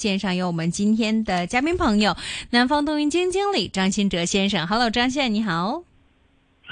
[0.00, 2.16] 线上有我们今天的嘉宾朋友，
[2.48, 4.66] 南方东云基金经理张新哲先生。
[4.66, 5.89] Hello，张先生，你好。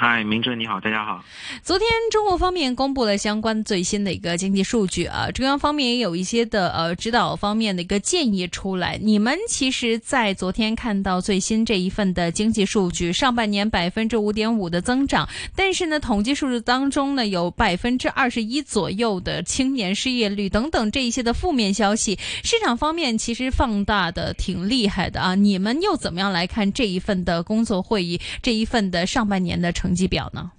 [0.01, 1.25] 嗨，明哲你好，大家好。
[1.61, 8.97] 昨天中国方面公布了相关最新的一个经济数据啊，中央方面也有一些的呃指导方面的一个建议出来。
[9.03, 25.35] 你们其实，在昨天看到最新这一份的经济数据，上半年百分之五点五的增长，但是呢，统计数字当中呢，有百分之二十一左右的青年失业率等等这一些的负面消息，市场方面其实放大的挺厉害的啊。
[25.35, 29.88] 你们又怎么样来看这一份的工作会议，这一份的上半年的成？
[29.89, 30.51] 成绩表呢？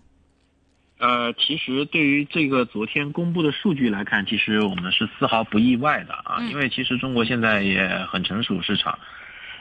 [0.98, 8.98] 呃，其实对于这个昨天公布的数据来看，其实我们是丝毫不意外的啊，因为其实中国现在也很成熟市场，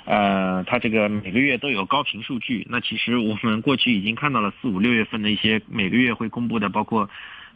[0.06, 2.66] 呃，它这个每个月都有高频数据。
[2.70, 7.10] 那其实我们过去已经看到了四五六月份的一些每个月会公布的，包括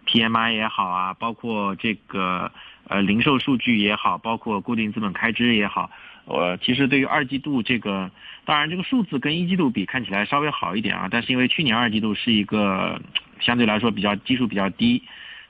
[0.07, 2.53] PMI 也好啊，包括这个
[2.89, 5.91] 呃零售数据也好，包括固定资本开支也好。
[6.25, 8.11] 呃，其实对于二季度这个，
[8.45, 13.01] 当然这个数字跟一季度比看起来稍微好一点啊，但是因为去年二季度是一个
[13.41, 15.03] 相对来说比较基数比较低，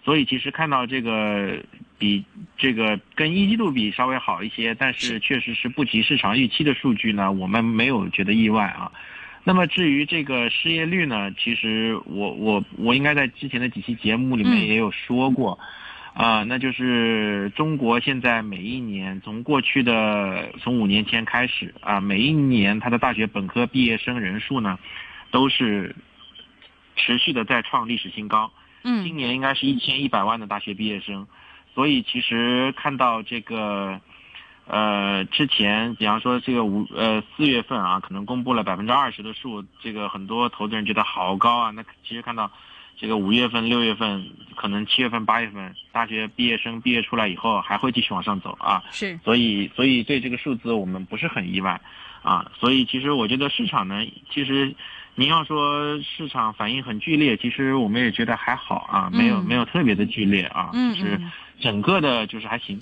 [0.02, 1.62] 所以其实看到这个
[1.98, 2.24] 比
[2.56, 8.90] 这个跟一季度比稍微好一些，但是确实是不及市场预期的数据呢，我们没有觉得意外啊。
[9.44, 15.58] 那么至于这个失业率呢，其实我我我应该在之前的几期节目里面也有说过。
[16.14, 24.78] 啊，那就是中国现在每一年，从过去的从五年前开始啊，每一年它的大学本科毕业生人数呢，
[25.30, 25.96] 都是
[26.96, 28.52] 持续的在创历史新高。
[28.84, 31.26] 嗯，今年应该是一千一百万的大学毕业生，
[31.74, 33.98] 所以其实看到这个，
[34.66, 41.70] 呃，之前比方说这个五呃四月份啊，可能公布了百分之二十的数，这个很多投资人觉得好高啊。
[41.70, 42.50] 那其实看到。
[42.96, 48.82] 这个五月份、六月份，可能七月份、八月份，大学毕业生毕业出来以后，还会继续往上走啊。
[48.92, 51.80] 是，所以，所以对这个数字我们不是很意外，
[52.22, 54.72] 啊，所以其实我觉得市场呢，其实
[55.16, 61.20] 您要说市场反应很剧烈，其实我们也觉得还好啊，没有没有特别的剧烈啊，就是
[61.60, 62.80] 整个的就是还行，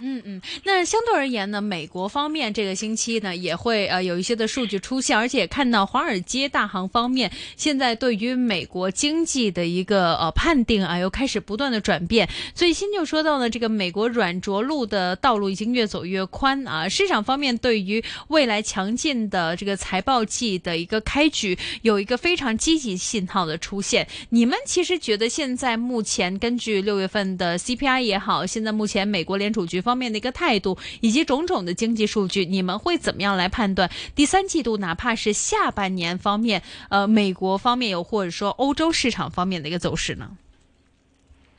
[0.00, 0.22] 嗯。
[0.24, 12.28] 嗯，那相对而言呢，美国方面这个星期呢也会呃有一些的数据出现，而且看到华尔街大行方面现在对于美国经济的一个呃判定啊，又开始不断的转变。
[12.54, 24.06] 最新就说到了这个美国软着陆的道路已经越走越宽啊，市场方面对于未来强劲的这个财报季的一个开局有一个非常积极信号的出现。
[24.28, 29.82] 你们其实觉得现在目前根据六月份的 CPI 也好，现在目前美国联储局。
[29.88, 40.36] 方面的一个态度，以及种种的经济数据，你们会怎么样来判断第三季度，哪怕是下半年方面，呃，美国方面有或者说欧洲市场方面的一个走势呢？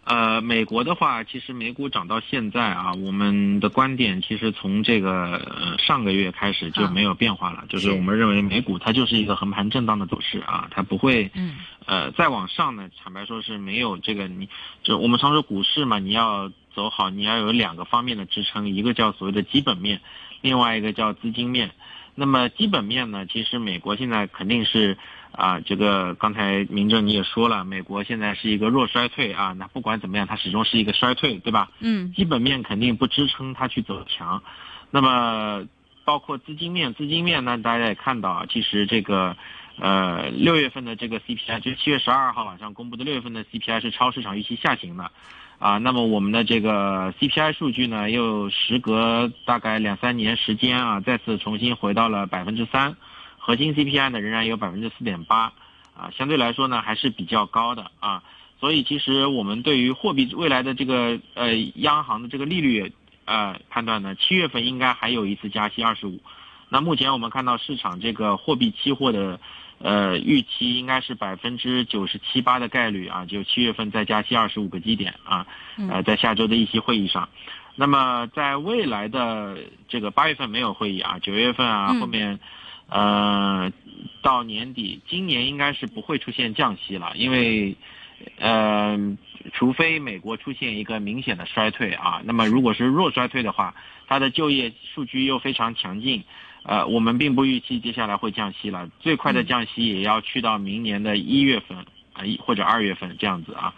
[0.06, 14.50] 呃，美国的话，其实美股涨到现在啊，我们的观点其实从这个呃上个月开始就没有变化了，就是我们认为美股它就是一个横盘震荡的走势啊，它不会，嗯，呃，再往上呢，坦白说是没有这个，你
[14.82, 20.02] 就我们常说股市嘛，你要走好，你要有两个方面的支撑，一个叫所谓的基本面，
[20.42, 21.72] 另外一个叫资金面。
[22.16, 24.98] 那么基本面呢，其实美国现在肯定是。
[25.32, 31.70] 啊，这个刚才明正你也说了，美国现在是一个弱衰退啊，那不管怎么样，它始终是一个衰退，对吧？
[31.82, 34.42] 嗯，基本面肯定不支撑它去走强，
[34.90, 35.68] 那么
[36.04, 39.38] 包括资金面，资金面呢，大家也看到，其实这个
[39.80, 45.12] 呃六月份的这个 CPI，就是七月十二号晚上公布的六月份的 CPI 是超市场预期下行的，
[45.58, 52.96] 啊，那么我们的这个 CPI 数据呢，又时隔大概两三年时间啊，再次重新回到了百分之三。
[53.42, 55.54] 核心 CPI 呢仍然有百分之四点八，
[55.96, 58.22] 啊，相对来说呢还是比较高的啊，
[58.60, 62.92] 所以其实我们对于货币未来的这个呃央行的这个利率
[63.26, 66.20] 呃判断呢，七月份应该还有一次加息二十五，
[66.68, 69.40] 那目前我们看到市场这个货币期货的
[69.80, 75.48] 呃预期应该是百分之九十七八的概率啊，就七月份再加息二十五个基点啊，
[75.90, 77.30] 呃在下周的议息会议上，
[77.76, 79.58] 那么在未来的
[79.88, 82.40] 这个八月份没有会议啊，九月份啊后面。
[82.92, 83.72] 呃，
[84.24, 87.76] 到年底，今年应该是不会出现降息了，因为，
[88.40, 88.98] 呃，
[89.54, 93.76] 除非美国出现一个明显的衰退啊，那么如果是弱衰退的话，
[94.08, 96.24] 它的就业数据又非常强劲，
[96.64, 103.74] 呃，我们并不预期接下来会降息了，最快的降息也要去到明年的一月份啊，一或者二月份这样子啊。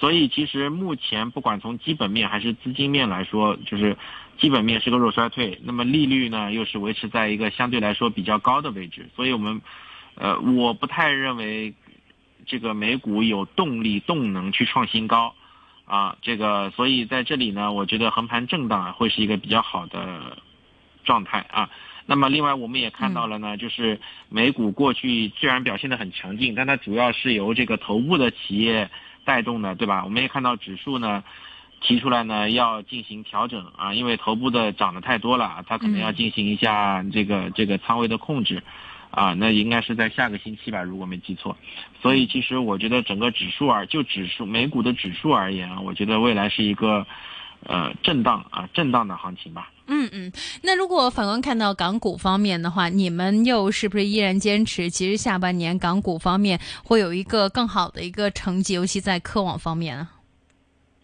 [0.00, 3.96] 所以其实目前不管从基本面还是资金面来说，就是
[4.38, 9.62] 基本面是个弱衰退，那么利率呢又是维持在一个相对来说比较高的位置，所以我们，
[10.16, 11.74] 呃，我不太认为
[12.46, 15.36] 这个美股有动力动能去创新高，
[15.84, 20.38] 啊，这个所以在这里呢，我觉得横盘震荡会是一个比较好的
[21.04, 21.70] 状态啊。
[22.06, 28.90] 那么另外我们也看到了呢，就是美股过去虽然表现得很强劲，但它主要是由这个头部的企业
[29.24, 30.04] 带动的，对吧？
[30.04, 31.22] 我们也看到指数呢
[31.80, 38.62] 提出来呢要进行调整啊，因为头部的涨得太多了，它可能要进行一下这个这个仓位的控制。
[39.14, 41.54] 啊，那应该是在下个星期吧，如果没记错。
[42.00, 47.06] 所以其实我觉得整个指数而就指数美股的指数而言啊，我觉得未来是一个
[47.66, 49.68] 呃震荡啊震荡的行情吧。
[49.86, 50.32] 嗯嗯，
[50.62, 54.88] 那如果反观看到港股方面的话，你们又是不是依然坚持？
[54.88, 60.10] 其实下半年港股方面会有一个更好的一个成绩，尤其在科网方面啊。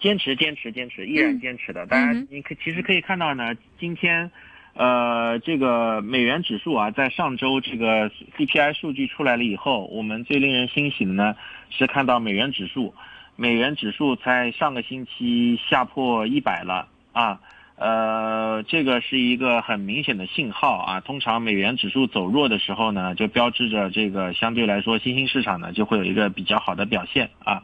[0.00, 1.86] 坚持坚持坚持，依然坚持的。
[1.86, 4.30] 当然，你可其实可以看到呢，今天。
[4.74, 11.34] 呃，这个美元指数啊，在上周这个 CPI 数据出来了以后，我们最令人欣喜的呢，
[11.68, 12.94] 是看到美元指数，
[13.34, 17.40] 美元指数在上个星期下破一百了啊，
[17.78, 21.00] 呃，这个是一个很明显的信号啊。
[21.00, 27.62] 通常美元指数走弱的时候呢，就标志着这个相对来说新兴市场呢就会有一个比较好的表现啊。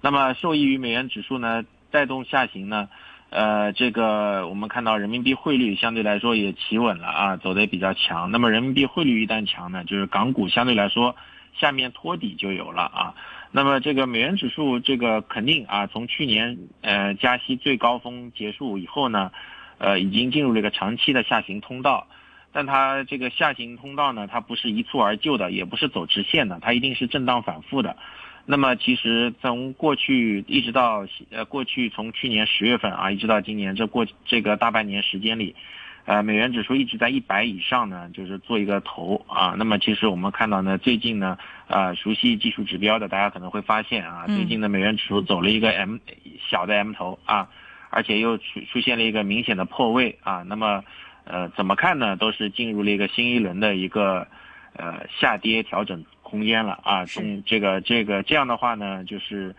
[0.00, 2.88] 那么受益于美元指数呢带动下行呢。
[3.30, 8.30] 呃，这个我们看到人民币汇率相对来说也企稳了啊，走的也比较强。
[8.30, 11.16] 那么人民币汇率一旦强呢，就是港股相对来说
[11.56, 13.14] 下面托底就有了啊。
[13.54, 19.30] 那么这个美元指数这个肯定啊，从去年呃加息最高峰结束以后呢，
[19.76, 22.08] 呃已经进入了一个长期的下行通道。
[22.54, 27.96] 但它这个下行通道呢，它不是一蹴而就的，也不是走直线的，它一定是震荡反复的。
[28.44, 35.54] 那么其实从过去一直到呃过去从去年十月份啊一直到今年这过这个大半年时间里，
[36.04, 39.54] 呃美元指数一直在一百以上呢，就是做一个头啊。
[39.56, 41.38] 那么其实我们看到呢，最近呢，
[41.68, 45.98] 呃熟悉技术指标的大家可能会发现啊，最近的美元指数走了一个 M
[46.48, 47.48] 小的 M 头啊，
[47.90, 50.42] 而且又出出现了一个明显的破位啊。
[50.46, 50.84] 那么
[51.24, 52.16] 呃怎么看呢？
[52.16, 54.26] 都是进入了一个新一轮的一个
[54.76, 56.04] 呃下跌调整。
[56.22, 59.54] 空间了啊，从这个这个这样的话呢，就是，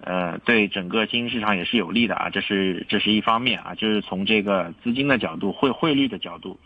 [0.00, 6.58] 呃，对整个新兴市场也是有利的啊，这是这是一方面啊，就是从这个资金的角度、汇汇率的角度。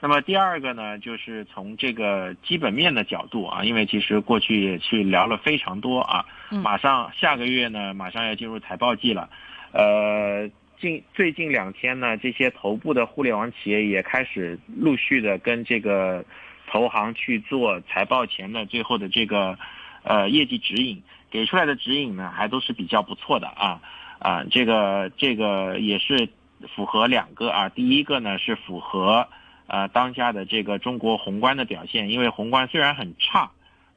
[0.00, 9.28] 那么第二个呢，就是从这个基本面的角度啊，因为其实过去也去聊了非常多啊，马上下个月呢，马上要进入财报季了，
[9.72, 10.48] 呃，
[10.80, 16.24] 近最近两天呢，这些头部的互联网企业也开始陆续的跟这个。
[16.70, 19.58] 投行去做财报前的最后的这个，
[20.02, 23.80] 呃，业绩指引给出来的指引呢，还都是比较不错的啊。
[24.18, 26.28] 啊，这个这个也是
[26.74, 29.28] 符合两个啊，第一个呢是符合
[29.66, 33.50] 呃当下的这个中国宏观的表现，因为宏观虽然很差，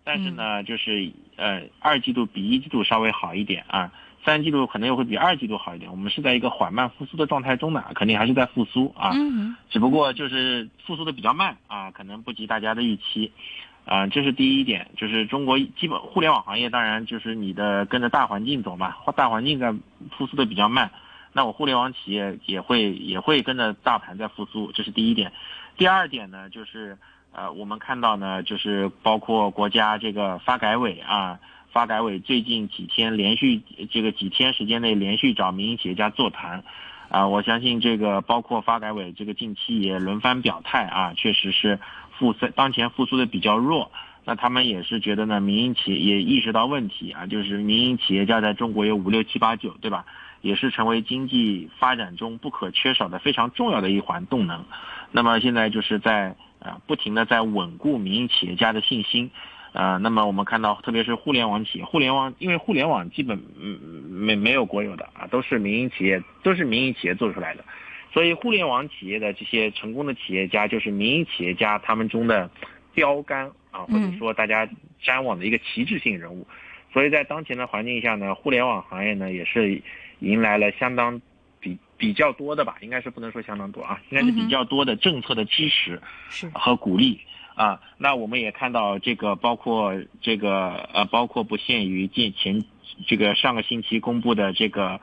[0.04, 3.92] 但是呢就是呃二季度比一季度稍微好一点啊。
[4.24, 9.10] 三季度可能又会比二季度好一点，我们是在一个缓慢复苏的状态中呢，肯定还是在复苏啊，
[9.72, 13.32] 只不过就是复苏的比较慢啊，可能不及大家的预期，
[13.86, 19.74] 啊，这是第一点，就是中国基本互联网行业，当然就是你的跟着大环境走嘛，大环境在
[20.18, 20.92] 复苏的比较慢，
[21.34, 25.32] 那我互联网企业也会也会跟着大盘在复苏，这是第一点，
[25.78, 26.98] 第二点呢，就是
[27.32, 31.40] 呃，我们看到呢，就是包括国家这个发改委啊。
[31.74, 33.62] 发改委最近几天连续
[33.92, 36.66] 这个几天时间内连续找民营企业家座谈，
[37.08, 41.80] 啊，我相信这个包括发改委这个近期也轮番表态啊，确实是
[42.22, 43.92] 复苏当前复苏的比较弱，
[44.26, 50.06] 那他们也是觉得呢，民营企业也意识到问题啊，就是民营企业家在中国有五六七八九，对吧？
[50.42, 54.64] 也是成为经济发展中不可缺少的非常重要的一环动能，
[55.12, 59.32] 那么现在就是在啊不停的在稳固民营企业家的信心。
[59.74, 67.64] 啊，那么我们看到，特别是互联网企业，互联网因为互联网基本嗯没没有国有的啊，都是民营企业，都是民营企业做出来的，
[68.14, 72.50] 所以互联网企业的这些成功的企业家，就是民营企业家他们中的
[72.94, 74.68] 标杆啊，或者说大家
[75.02, 76.46] 瞻往的一个旗帜性人物，
[76.92, 79.82] 所以在当前的环境下呢，互联网行业呢也是
[80.20, 81.22] 迎来了相当
[81.60, 86.02] 比比较多的吧，应该是不能说相当多啊，应该是比较多的政策的支持
[86.54, 87.22] 和鼓励。
[87.54, 92.64] 啊，那我们也看到这个，包括这个呃，包括不限于近前
[93.06, 95.00] 这个上个星期公布的这个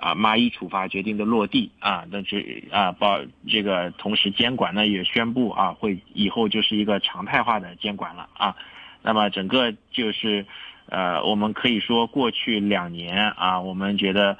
[0.00, 8.56] 啊蚂蚁处罚决定的落地啊，那这啊包这个同时监管呢也宣布啊会以后就是一个常态化的监管了啊，
[9.02, 10.46] 那么整个就是
[10.88, 14.36] 呃我们可以说过去两年啊，我们觉得。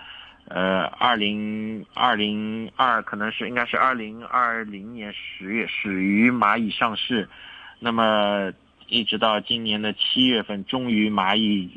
[0.50, 7.28] 呃，二零二零二可能是应该是二零二零年十月始于蚂蚁上市，
[7.80, 8.50] 那么
[8.86, 11.68] 一直到今年的七月份，终于蚂蚁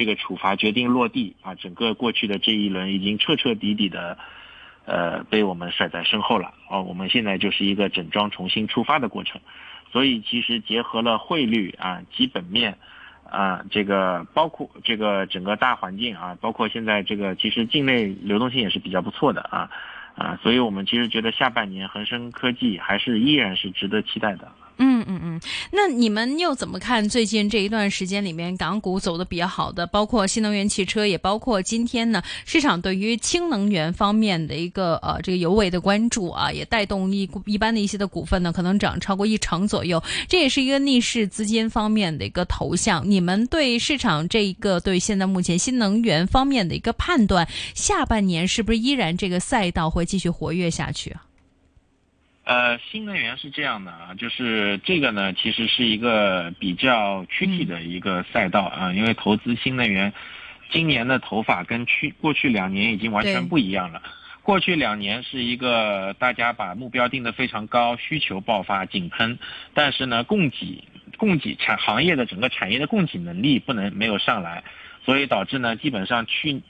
[0.00, 4.16] 这个处罚决定落地啊，整个过去的这一轮已经彻彻底底的
[4.86, 6.54] 呃，被我们甩在身后了。
[6.70, 9.42] 哦，我们现在就是一个整装重新出发的过程。
[9.92, 12.78] 所以其实结合了汇率啊、基本面
[13.28, 19.70] 啊，这个包括这个整个大环境啊，包括现在这个其实境内流动性也是比较不错的啊
[20.16, 24.50] 啊，所以我们其实觉得下半年恒生科技还是依然是值得期待的。
[24.82, 43.02] 嗯嗯嗯，那你们又怎么看最近这一段时间里面港股走的比较好的，包括新能源汽车，也包括今天呢市场对于氢能源方面的一个呃这个尤为的关注啊，也带动一一般的一些的股份呢可能涨超过一成左右，这也是一个逆势资金方面的一个投向。
[43.08, 51.22] 你们对市场这一个对现在目前新能源方面的一个判断，下半年是不是依然这个赛道会继续活跃下去啊？
[52.50, 60.12] 呃，新能源是这样的啊，就是这个呢，其实是一个比较具体的一个赛道啊，因为投资新能源，
[60.72, 64.02] 今年的投法跟去过去两年已经完全不一样了。
[64.42, 69.38] 过去两年是一个大家把目标定得非常高，需求爆发井喷，
[69.72, 70.82] 但是呢，供给
[71.18, 74.64] 供给产行业的整个产业的供给能力不能没有上来，
[75.04, 76.60] 所以导致呢，基本上去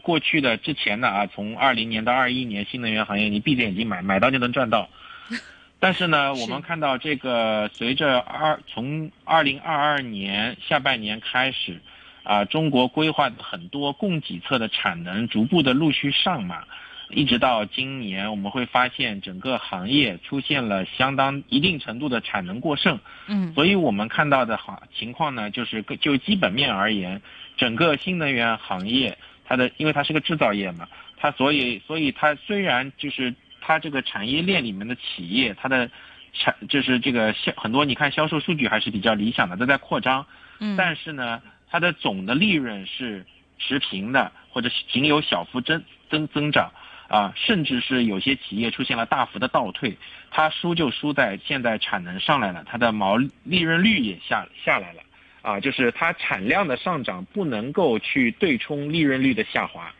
[0.00, 4.88] 过去的之前的啊，从二零年到二一年，新能源行业你闭着眼睛买买到就能赚到。
[5.78, 11.82] 但是呢，我们看到这个随着二从二零二二年下半年开始，
[12.22, 16.64] 啊，中国规划很多供给侧的产能逐步的陆续上马，
[17.10, 22.98] 一直到今年，我们会发现整个行业出现了相当一定程度的产能过剩。
[23.26, 27.20] 嗯，所以我们看到的好情况呢，就是就基本面而言，
[27.58, 33.34] 整个新能源行业它的，因为它是个制造业嘛，它所以所以它虽然就是。
[33.66, 35.90] 它这个产业链里面的企业，它的
[36.32, 40.24] 产就是这个销很多，你看销售数据还是比较理想的，都在扩张。
[40.60, 40.76] 嗯。
[40.76, 43.26] 但是呢，它的总的利润是
[43.58, 46.70] 持平的，或者仅有小幅增增增长
[47.08, 49.98] 啊，甚至是有些企业出现了大幅的倒退。
[50.30, 55.02] 它输就输在现在产能上来了，它的毛利润率也下下来了
[55.42, 59.92] 啊，就是它产量的上涨不能够去对冲利润率的下滑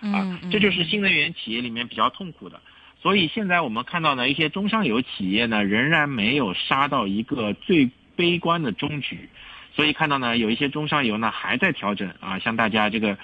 [0.00, 2.60] 啊，这就是新能源企业里面比较痛苦的。
[3.04, 9.28] 所以现在我们看到呢，一些中上游企业呢，仍然没有杀到一个最悲观的终局，
[9.76, 13.18] 所以看到呢，有一些中上游呢还在调整啊，像大家这个，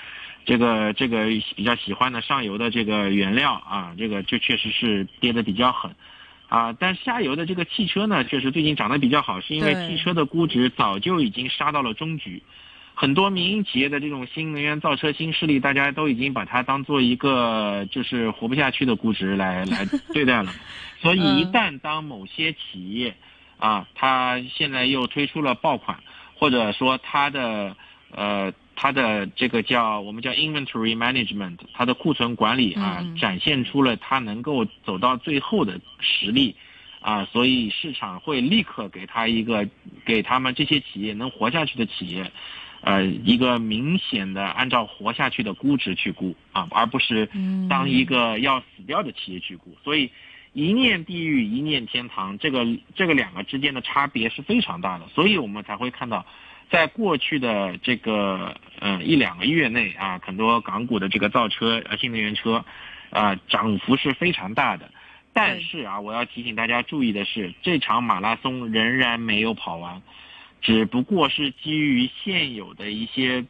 [0.45, 5.91] 这个这个比较喜欢的上游的这个原料啊，这个就确实是跌得比较狠，
[6.51, 12.43] 啊，但下游的这个汽车呢，确实最近涨得比较好，是因为汽车的估值早就已经杀到了中局。
[13.01, 20.53] 很多民营企业的这种新能源造车新势力，大家都已经把它当做一个就是活不下去的估值来 来对待了。
[21.01, 23.17] 所以一旦当某些企业
[23.57, 25.99] 啊，它现在又推出了爆款，
[26.35, 27.75] 或者说它的
[28.11, 36.55] 呃它的这个叫我们叫 inventory management，它的库存管理啊，展现出了它能够走到最后的实力
[37.01, 39.67] 啊，所以市场会立刻给它一个
[40.05, 42.31] 给他们这些企业能活下去的企业。
[42.83, 47.29] 呃，一个明显的按照活下去的估值去估啊，而不是
[47.69, 49.77] 当一个要死掉的企业去估。
[49.85, 50.11] 所以，
[50.55, 55.07] 一念地狱，一念天堂，这个这个两个之间的差别是非常大的。
[55.09, 56.25] 所以我们才会看到，
[56.71, 62.65] 在过去的这个呃一两个月内啊，很多港股的这个造车呃新能源车，
[63.11, 64.91] 啊涨幅是非常大的。
[65.33, 70.01] 但是啊，我要提醒大家注意的是，这场马拉松仍然没有跑完。
[70.61, 73.45] 只不过是基于现有的一些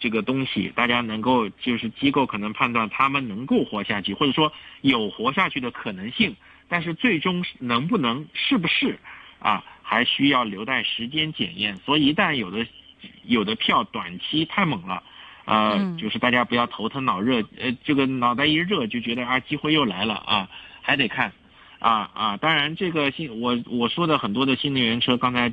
[0.00, 6.34] 这个东西，大家能够就是机构可能判断他们能够活下去，或者说有活下去的可能性，
[6.68, 8.98] 但是最终能不能是不是
[9.38, 11.76] 啊，还需要留待时间检验。
[11.84, 12.66] 所以一旦有的
[13.24, 15.02] 有的票短期太猛了，
[15.44, 20.48] 呃，就是大家不要头疼脑热，呃，这个脑袋一热就觉得啊机会又来了啊，
[20.82, 21.32] 还得看
[21.78, 25.52] 啊啊，当然这个新我我说的很多的新能源车刚才。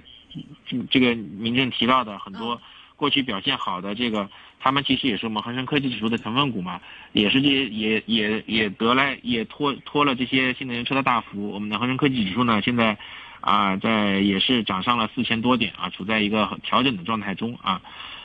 [0.66, 2.60] 这这个民政提到的很多
[2.96, 6.80] 过去表现好的这个，他们其实也是我们恒生科技指数的成分股嘛，
[7.12, 11.50] 也是这些也也也得来也拖拖了这些新能源车的大幅。
[11.50, 12.98] 我们的恒生科技指数呢，现在
[13.42, 17.82] 啊在也是涨上了四千多点啊，处在一个调整的状态中啊。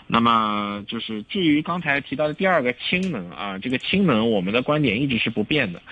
[0.07, 5.83] 那么就是至于刚才提到的第二个氢能啊，这个氢能我们的观点一直是不变的。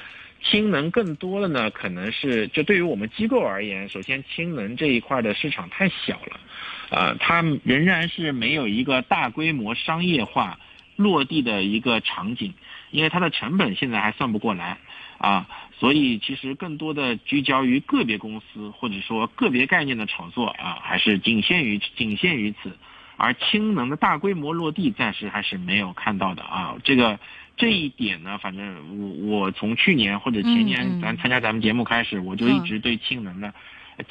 [0.48, 6.40] 氢能更多的呢，可能是就对于我们机构而言，首先氢能这一块的市场太小了，
[6.96, 10.60] 啊，它仍然是没有一个大规模商业化
[10.94, 12.54] 落地的一个场景，
[12.92, 14.78] 因为它的成本现在还算不过来，
[15.18, 15.48] 啊，
[15.80, 22.76] 所以其实更多的聚焦于个别公司或者说个别概念的炒作啊，还是仅限于仅限于此，
[23.16, 27.18] 而氢能的大规模落地暂时还是没有看到的啊，这个。
[27.56, 33.52] 这一点呢，反正我我从去年或者前年咱参加咱们节目开始，我就一直对氢能的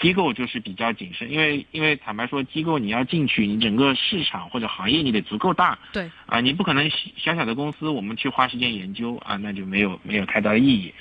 [0.02, 10.92] 机构就是比较谨慎，因为因为坦白说，机构你要进去，你整个市场或者行业你得足够大，对，啊，你不可能小小的公司我们去花时间研究啊，那就没有没有太大的意义。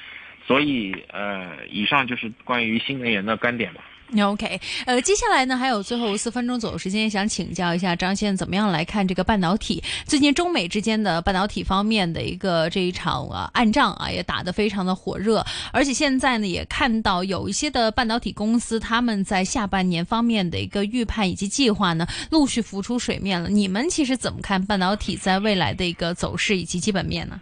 [0.47, 3.83] 所以呃，以上就是关于新能源的观点吧。
[4.17, 9.83] OK，呃，接下来呢还有最后四分钟左右时间，想请教一下张先生，怎么样来看这个半导体？
[10.07, 23.49] 最近中美之间的半导体方面的一个这一场啊暗仗啊，也打得非常的火热，而且现在呢也看到有一些的半导体公司他们在下半年方面的一个预判以及计划呢，陆续浮出水面了。
[23.49, 27.41] 你们其实怎么看半导体在未来的一个走势以及基本面呢？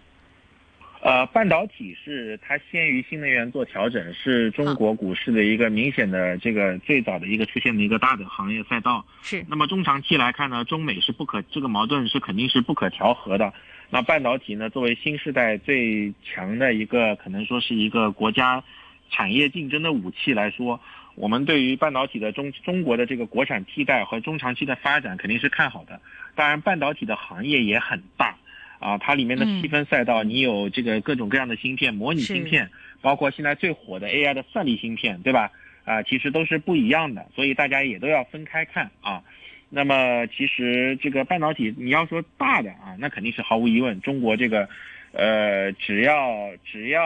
[1.03, 9.05] 呃，半导体是它先于新能源做调整，是中国股市的一个明显的这个最早的一个出现的一个大的行业赛道。
[9.21, 9.45] 是。
[9.49, 13.53] 那么中长期来看呢，中美是不可这个矛盾是肯定是不可调和的。
[13.89, 18.63] 那半导体呢，作为新时代最强的一个可能说是一个国家
[19.11, 20.79] 产业竞争的武器来说，
[21.15, 25.99] 我们对于半导体的中中国的这个国产替代和中长期的发展肯定是看好的。
[26.33, 28.37] 当然，半导体的行业也很大。
[28.83, 32.69] 啊，它里面的细分赛道，你有这个各种各样的芯片，模拟芯片，
[33.01, 35.49] 包括现在最火的 AI 的算力芯片，对吧？
[35.85, 39.23] 啊，其实都是不一样的，所以大家也都要分开看啊。
[39.69, 44.67] 那么，其实这个半导体，你要说大的啊，那肯定是毫无疑问，中国这个，
[45.13, 47.03] 呃，只要只要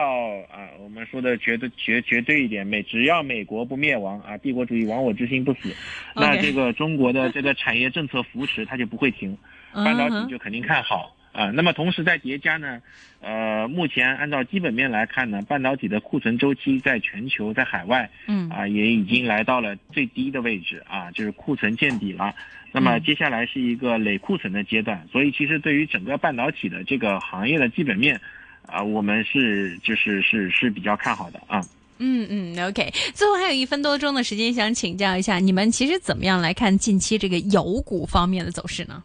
[0.50, 5.74] 啊，我们说的绝对绝绝对一点，美只要美国不灭亡啊，帝国主义亡我之心不死，
[6.14, 9.36] 那这个中国的这个产业政策扶持它就不会停，
[9.72, 11.14] 半导体就肯定看好。
[11.38, 12.82] 啊，那么同时在叠加呢，
[13.20, 22.34] 呃，目前按照基本面来看呢，半导体的库存周期在全球在海外，嗯，啊，也已经来到了最低的位置啊，就是库存见底了。
[22.72, 28.20] 那么接下来是一个累库存的阶段，所以其实对于整个半导体的这个行业的基本面，
[28.66, 31.62] 啊，我们是就是是是比较看好的啊。
[31.98, 39.00] 嗯嗯，OK，最后还有一分多钟的时间，想请教一下你们，其实怎么样来看近期这个油股方面的走势呢？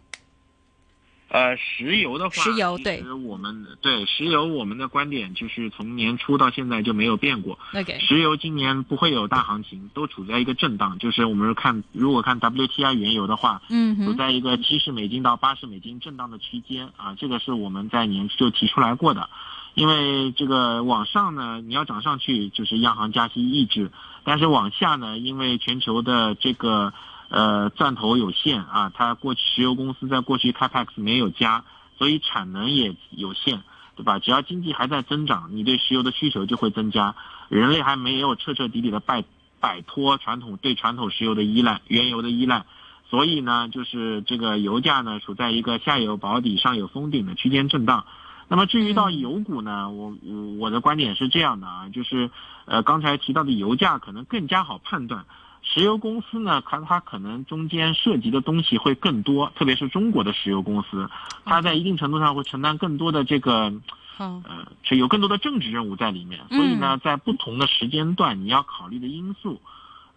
[1.34, 7.58] 呃，石油的话，石油对，我们对石油，我们的观点就是从年初到现在就没有变过。
[7.74, 11.00] OK，石油今年不会有大行情，都处在一个震荡。
[11.00, 19.28] 就是我们看，如果看 WTI 原油的话，嗯，处在一个七十美金到八十美金震荡的区间啊，这个是我们在年初就提出来过的。
[19.74, 23.88] 因为这个往上呢，你要涨上去，就是央行加息抑制；
[24.24, 26.94] 但是往下呢，因为全球的这个。
[27.34, 31.64] 呃，钻头有限啊，它过去石油公司在过去 capex 没有加，
[31.98, 33.64] 所以产能也有限，
[33.96, 34.20] 对吧？
[34.20, 37.16] 只要经济还在增长，你对石油的需求就会增加。
[37.50, 39.24] 人类还没有彻彻底底的摆
[39.60, 42.66] 摆脱传统对传统石油的依赖、原油的依赖，
[43.10, 48.06] 所以呢，就是这个油价呢处在一个下有保底、上有封顶的区间震荡。
[48.48, 52.30] 那么至于到油股呢，我我我的观点是这样的啊，就是
[52.66, 55.26] 呃刚才提到的油价可能更加好判断。
[55.64, 61.10] 石油公司呢，它它可能中间涉及的东西会更多，特别是中国的石油公司，
[61.46, 63.74] 它在一定程度上会承担更多的这个，
[64.18, 66.42] 呃，是有更多的政治任务在里面。
[66.50, 69.62] 所以呢，在不同的时间段，你要考虑的因素，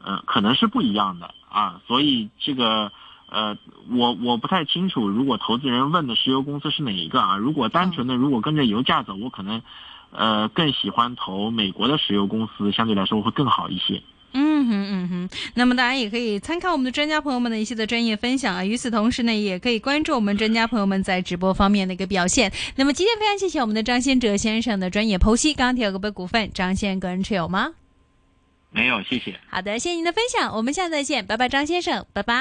[0.03, 1.81] 呃，可能是不一样的啊。
[1.87, 2.91] 所以这个，
[3.31, 3.57] 呃，
[3.89, 7.37] 我我不太清楚，如果投资人问的石油公司是哪一个啊？
[7.37, 9.63] 如果单纯的如果跟着油价走，我可能，
[10.11, 14.03] 呃，更喜欢投美国的石油公司，相对来说会更好一些。
[14.67, 18.65] 嗯哼嗯哼，那么大家也可以参考我们的专家朋友们的一些的专业分享啊。
[18.65, 22.53] 与此同时呢，也可以关注我们专家朋友们在直播方面的一个表现。
[22.75, 25.55] 那么今天非常谢谢我们的张先哲先生的专业剖析。
[25.55, 27.75] 刚刚提到个别股份，张先生个人持有吗？
[28.71, 29.39] 没有，谢谢。
[29.49, 32.35] 好的，谢谢您的分享，我们下次再见，拜拜，张先生，拜拜。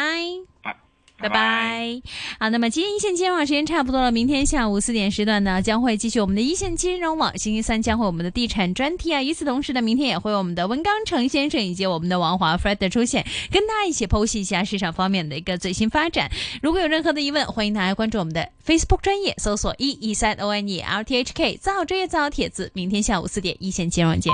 [0.61, 0.84] 拜。
[1.17, 2.01] 拜拜。
[2.39, 7.37] 好，那么今天一线金融网时间差不多了，明天下午四点时段呢，将会继续我们的一线金融网。
[7.37, 9.23] 星期三将会我们的地产专题啊。
[9.23, 16.29] 与此同时呢，明天也会有我们的温刚成先生以及我们的王华 Fred 的出现，跟大家一起剖析一下市场方面的一个最新发展。
[16.61, 22.71] 如果有任何的疑问，欢迎大家关注我们的 Facebook 专业，搜索一一三 O N E L T H K，造好专业造好帖子。
[22.73, 24.33] 明天下午四点，一线金融见。